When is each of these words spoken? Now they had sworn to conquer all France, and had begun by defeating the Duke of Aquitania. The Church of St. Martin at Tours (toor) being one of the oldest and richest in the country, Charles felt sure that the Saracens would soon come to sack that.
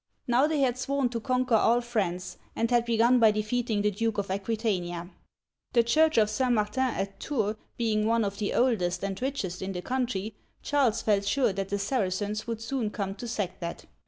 Now 0.25 0.47
they 0.47 0.61
had 0.61 0.79
sworn 0.79 1.09
to 1.09 1.19
conquer 1.19 1.53
all 1.53 1.79
France, 1.79 2.37
and 2.55 2.71
had 2.71 2.85
begun 2.85 3.19
by 3.19 3.29
defeating 3.29 3.83
the 3.83 3.91
Duke 3.91 4.17
of 4.17 4.31
Aquitania. 4.31 5.11
The 5.73 5.83
Church 5.83 6.17
of 6.17 6.27
St. 6.27 6.51
Martin 6.53 6.81
at 6.85 7.19
Tours 7.19 7.53
(toor) 7.53 7.57
being 7.77 8.07
one 8.07 8.25
of 8.25 8.39
the 8.39 8.51
oldest 8.55 9.03
and 9.03 9.21
richest 9.21 9.61
in 9.61 9.73
the 9.73 9.83
country, 9.83 10.33
Charles 10.63 11.03
felt 11.03 11.25
sure 11.25 11.53
that 11.53 11.69
the 11.69 11.77
Saracens 11.77 12.47
would 12.47 12.61
soon 12.63 12.89
come 12.89 13.13
to 13.13 13.27
sack 13.27 13.59
that. 13.59 13.85